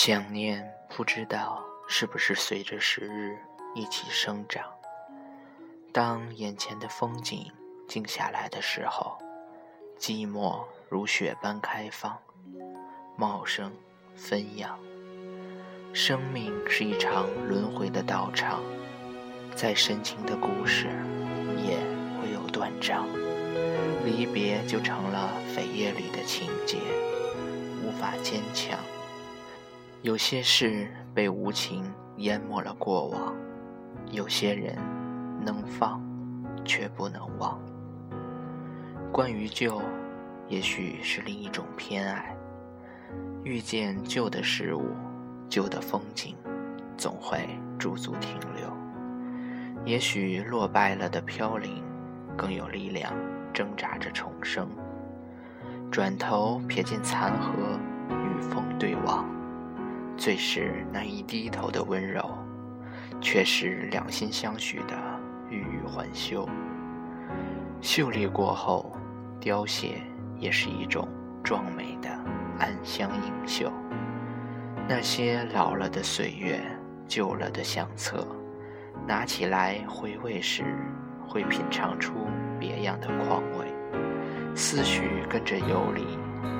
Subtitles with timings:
[0.00, 3.36] 想念不知道是不是随着时日
[3.74, 4.64] 一起生长。
[5.92, 7.50] 当眼前的风景
[7.88, 9.18] 静下来的时候，
[9.98, 12.16] 寂寞如雪般开放，
[13.16, 13.72] 茂盛
[14.14, 14.78] 纷扬。
[15.92, 18.62] 生命是一场轮回的道场，
[19.56, 20.86] 再深情的故事
[21.56, 21.76] 也
[22.22, 23.04] 会有断章，
[24.04, 26.78] 离别就成了扉页里的情节，
[27.82, 28.78] 无法坚强。
[30.02, 31.84] 有些事被无情
[32.18, 33.34] 淹没了过往，
[34.12, 34.76] 有些人
[35.44, 36.00] 能放，
[36.64, 37.60] 却不能忘。
[39.10, 39.82] 关于旧，
[40.46, 42.32] 也许是另一种偏爱。
[43.42, 44.94] 遇见旧的事物，
[45.48, 46.36] 旧的风景，
[46.96, 48.72] 总会驻足停留。
[49.84, 51.82] 也许落败了的飘零，
[52.36, 53.12] 更有力量
[53.52, 54.68] 挣扎着重生。
[55.90, 57.52] 转头瞥见残荷，
[58.10, 59.37] 与风对望。
[60.18, 62.20] 最是难以低头的温柔，
[63.20, 64.98] 却是两心相许的
[65.48, 66.46] 欲语还休。
[67.80, 68.92] 秀丽过后，
[69.40, 70.02] 凋谢
[70.36, 71.08] 也是一种
[71.44, 72.10] 壮美的
[72.58, 73.72] 暗香盈袖。
[74.88, 76.60] 那些老了的岁月，
[77.06, 78.26] 旧了的相册，
[79.06, 80.64] 拿起来回味时，
[81.28, 82.12] 会品尝出
[82.58, 83.66] 别样的况味。
[84.56, 86.04] 思绪跟着游离，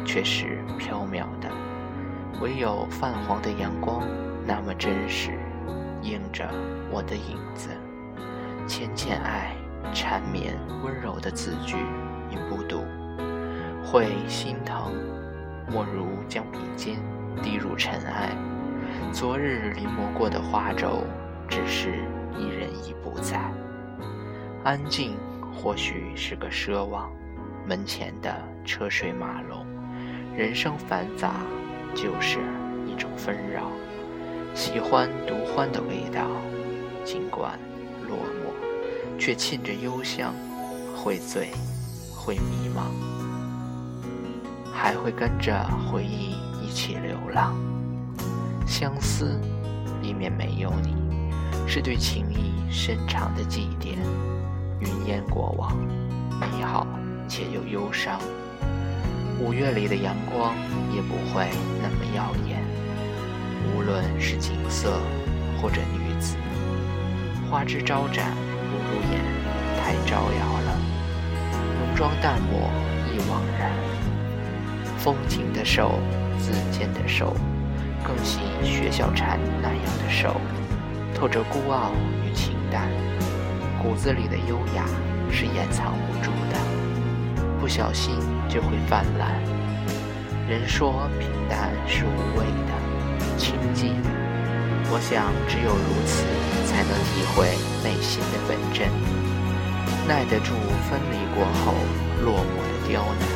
[0.06, 1.67] 却是飘渺的。
[2.40, 4.06] 唯有泛黄的阳光
[4.46, 5.32] 那么真实，
[6.02, 6.48] 映着
[6.90, 7.70] 我的影子。
[8.66, 9.56] 浅浅爱，
[9.92, 10.54] 缠绵
[10.84, 11.76] 温柔的字句，
[12.30, 12.84] 你不读，
[13.84, 14.92] 会心疼。
[15.70, 16.96] 莫如将笔尖
[17.42, 18.30] 滴入尘埃。
[19.12, 21.02] 昨日临摹过的花轴，
[21.48, 22.04] 只是
[22.38, 23.50] 一人已不在。
[24.64, 25.16] 安静
[25.52, 27.10] 或许是个奢望，
[27.66, 28.32] 门前的
[28.64, 29.66] 车水马龙，
[30.36, 31.32] 人生繁杂。
[32.00, 32.38] 就是
[32.86, 33.72] 一种纷扰，
[34.54, 36.28] 喜欢独欢的味道，
[37.04, 37.58] 尽管
[38.08, 40.32] 落寞，却沁着幽香，
[40.94, 41.50] 会醉，
[42.14, 42.82] 会迷茫，
[44.72, 47.52] 还会跟着回忆一起流浪。
[48.64, 49.40] 相思，
[50.00, 50.94] 里面没有你，
[51.66, 53.96] 是对情谊深长的祭奠。
[54.78, 55.76] 云烟过往，
[56.38, 56.86] 美好
[57.26, 58.20] 且又忧伤。
[59.40, 60.54] 五月里的阳光
[60.94, 61.48] 也不会
[61.80, 62.60] 那么耀眼，
[63.72, 65.00] 无论是景色
[65.60, 66.36] 或者女子，
[67.48, 68.32] 花枝招展
[68.70, 69.22] 不入眼，
[69.80, 70.76] 太招摇了；
[71.52, 72.68] 浓妆淡抹
[73.12, 73.70] 亦枉然。
[74.98, 76.00] 风情的瘦，
[76.38, 77.36] 自坚的瘦，
[78.02, 80.40] 更喜薛小禅那样的瘦，
[81.14, 81.92] 透着孤傲
[82.26, 82.90] 与清淡，
[83.80, 84.84] 骨子里的优雅
[85.30, 86.77] 是掩藏不住的。
[87.60, 88.14] 不小心
[88.48, 89.40] 就会泛滥。
[90.48, 92.72] 人说平淡是无味的，
[93.36, 93.94] 清静。
[94.90, 96.24] 我想只有如此，
[96.64, 97.44] 才能体会
[97.84, 98.88] 内心的本真，
[100.08, 100.54] 耐得住
[100.88, 101.74] 分离过后
[102.24, 103.28] 落寞的刁难。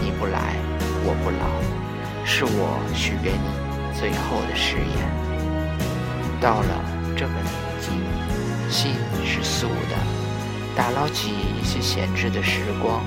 [0.00, 0.56] 你不来，
[1.04, 1.44] 我不老，
[2.24, 3.52] 是我许给你
[3.92, 4.96] 最后的誓言。
[6.40, 6.80] 到了
[7.14, 7.90] 这个年纪，
[8.70, 9.96] 心是素的，
[10.74, 13.04] 打捞起一些闲置的时光。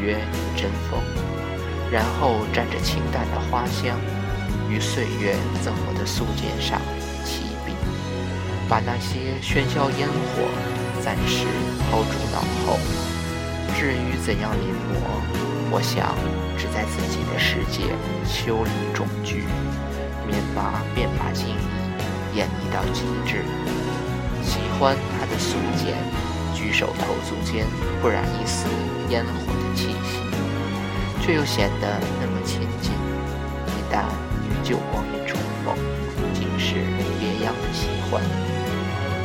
[0.00, 1.00] 约与针锋，
[1.90, 3.98] 然后蘸着清淡的花香，
[4.68, 6.80] 与岁月赠我的素笺上
[7.24, 7.72] 起笔，
[8.68, 10.48] 把那些喧嚣烟火
[11.02, 11.46] 暂时
[11.90, 12.78] 抛诸脑后。
[13.78, 15.00] 至于怎样临摹，
[15.70, 16.14] 我想
[16.58, 17.94] 只在自己的世界
[18.26, 19.44] 修理种句，
[20.26, 23.44] 棉麻便把情意演绎到极致。
[24.42, 25.94] 喜欢他的素笺，
[26.54, 27.64] 举手投足间
[28.02, 28.66] 不染一丝
[29.08, 29.59] 烟火。
[29.74, 30.20] 气息，
[31.20, 32.92] 却又显得那么亲近。
[33.66, 34.04] 一旦
[34.46, 35.74] 与旧光阴重逢，
[36.32, 36.74] 竟是
[37.18, 38.22] 别样的喜欢。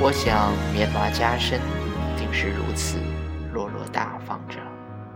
[0.01, 1.59] 我想，棉麻加身，
[2.17, 2.97] 定是如此
[3.53, 4.57] 落落大方着。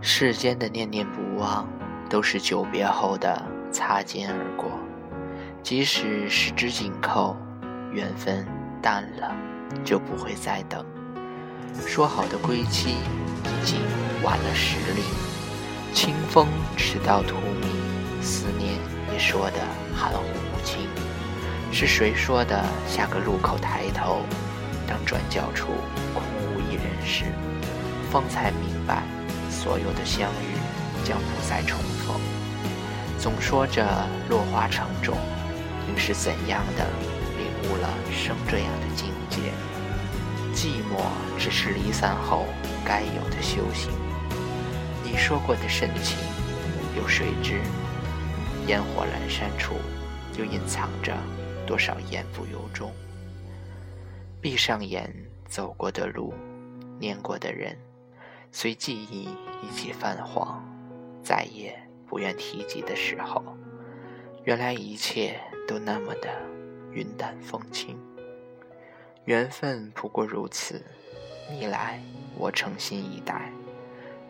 [0.02, 1.68] 世间的念念不忘，
[2.10, 3.42] 都是久别后的
[3.72, 4.72] 擦肩而过。
[5.62, 7.36] 即使十指紧扣，
[7.92, 8.48] 缘分
[8.82, 9.36] 淡了，
[9.84, 10.86] 就不会再等。
[11.88, 12.96] 说好的归期，
[13.44, 13.80] 已经
[14.24, 15.04] 晚了十里。
[15.94, 16.48] 清风
[16.78, 18.76] 迟到荼蘼，思念
[19.12, 19.60] 也说得
[19.96, 20.24] 含糊
[20.54, 20.88] 不清。
[21.72, 22.64] 是谁说的？
[22.88, 24.22] 下个路口抬头，
[24.88, 25.68] 当转角处
[26.14, 27.26] 空无一人时，
[28.12, 29.04] 方才明白，
[29.50, 30.58] 所有的相遇
[31.04, 32.20] 将不再重逢。
[33.20, 33.86] 总说着
[34.30, 35.18] 落花成种，
[35.88, 36.86] 应是怎样的
[37.38, 39.52] 领悟了生这样的境界？
[40.60, 41.00] 寂寞
[41.38, 42.46] 只是离散后
[42.86, 43.90] 该有的修行。
[45.06, 46.18] 你说过的深情，
[46.98, 47.62] 有谁知？
[48.68, 49.76] 烟火阑珊处，
[50.38, 51.16] 又隐藏着
[51.66, 52.92] 多少言不由衷。
[54.42, 55.10] 闭上眼，
[55.48, 56.34] 走过的路，
[57.00, 57.78] 念过的人，
[58.52, 59.30] 随记忆
[59.64, 60.62] 一起泛黄，
[61.24, 61.74] 再也
[62.06, 63.42] 不愿提及的时候，
[64.44, 66.28] 原来一切都那么的
[66.92, 67.98] 云淡风轻。
[69.30, 70.84] 缘分不过如此，
[71.52, 72.02] 你来，
[72.36, 73.36] 我诚心以待；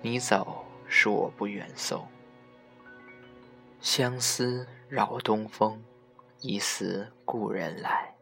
[0.02, 2.06] 你走，恕我不远送。
[3.80, 5.82] 相思扰东风，
[6.42, 8.14] 疑似故人来。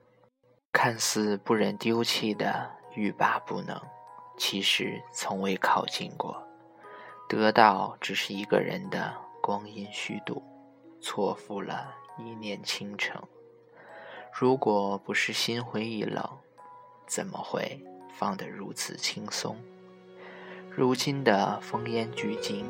[0.71, 3.81] 看似不忍丢弃的欲罢不能，
[4.37, 6.39] 其实从未靠近过。
[7.27, 10.43] 得到只是一个人的光阴虚度，
[11.01, 13.19] 错付了一念倾城。
[14.31, 16.23] 如果不是心灰意冷，
[17.07, 17.79] 怎么会
[18.13, 19.55] 放得如此轻松？
[20.69, 22.65] 如今的烽烟俱尽，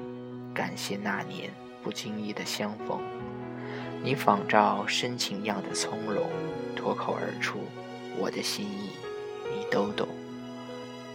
[0.54, 1.52] 感谢那年
[1.84, 3.02] 不经意的相逢。
[4.04, 6.30] 你仿照深情样的从容，
[6.76, 7.60] 脱口而出。
[8.20, 8.92] 我的心意，
[9.52, 10.08] 你都懂。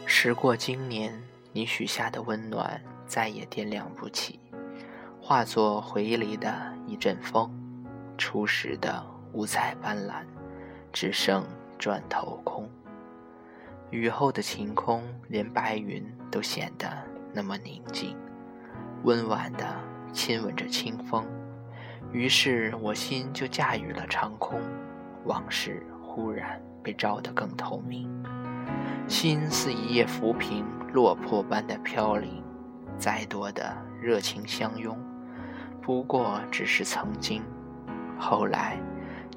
[0.04, 1.18] 时过经年，
[1.52, 4.38] 你许下的温暖再也掂量不起，
[5.20, 6.52] 化作回忆里的
[6.86, 7.50] 一阵风。
[8.18, 10.24] 初时的五彩斑斓，
[10.92, 11.44] 只剩
[11.78, 12.68] 转头空。
[13.92, 16.90] 雨后的晴空，连白云都显得
[17.32, 18.16] 那么宁静，
[19.04, 19.64] 温婉的
[20.12, 21.24] 亲吻着清风。
[22.10, 24.58] 于是我心就驾驭了长空，
[25.26, 26.60] 往事忽然。
[26.84, 28.10] 被照得更透明，
[29.06, 32.42] 心似一叶浮萍，落魄般的飘零。
[32.98, 34.98] 再多的热情相拥，
[35.80, 37.40] 不过只是曾经。
[38.18, 38.80] 后来，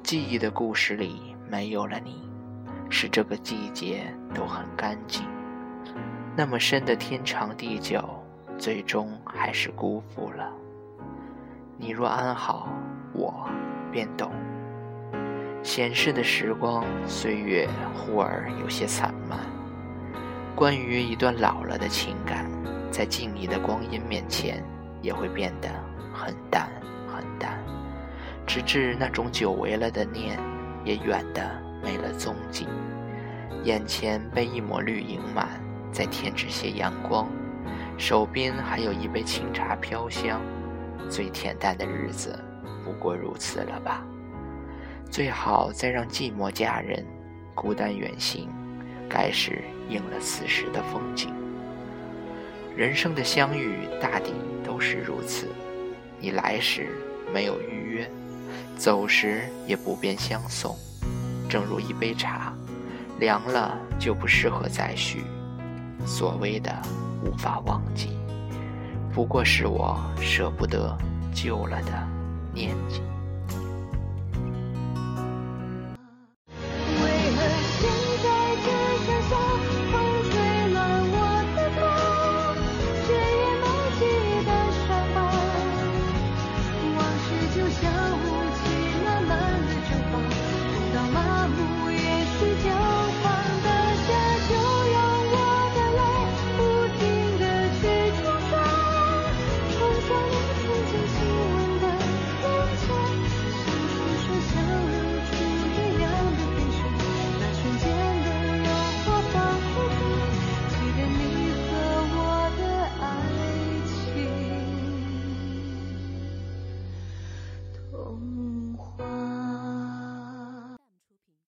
[0.02, 2.25] 记忆的故事里没有了你，
[2.88, 4.04] 使这个季节
[4.34, 5.24] 都很干净。
[6.36, 8.02] 那么深的天长地久，
[8.58, 10.52] 最终还是辜负了
[11.78, 11.90] 你。
[11.90, 12.68] 若安好，
[13.12, 13.48] 我
[13.90, 14.30] 便懂。
[15.62, 19.38] 闲适的时光，岁月忽而有些散漫。
[20.54, 22.48] 关于一段老了的情感，
[22.90, 24.62] 在静谧的光阴面前，
[25.02, 25.68] 也会变得
[26.14, 26.68] 很淡
[27.06, 27.58] 很淡，
[28.46, 30.38] 直至那种久违了的念，
[30.84, 32.34] 也远的没了踪。
[33.66, 35.60] 眼前被一抹绿盈满，
[35.90, 37.28] 再添置些阳光，
[37.98, 40.40] 手边还有一杯清茶飘香，
[41.10, 42.38] 最恬淡的日子，
[42.84, 44.06] 不过如此了吧。
[45.10, 47.04] 最好再让寂寞佳人，
[47.56, 48.48] 孤单远行，
[49.08, 51.34] 该是应了此时的风景。
[52.76, 54.32] 人生的相遇大抵
[54.64, 55.48] 都是如此，
[56.20, 56.86] 你来时
[57.34, 58.08] 没有预约，
[58.76, 60.76] 走时也不便相送。
[61.48, 62.52] 正如一杯茶，
[63.18, 65.24] 凉了就不适合再续。
[66.04, 66.70] 所谓的
[67.24, 68.16] 无法忘记，
[69.12, 70.96] 不过是我舍不得
[71.34, 72.08] 旧了的
[72.52, 73.02] 念记。